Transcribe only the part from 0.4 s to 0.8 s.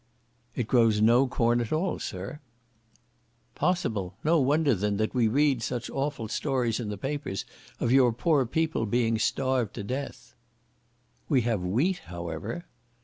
]"It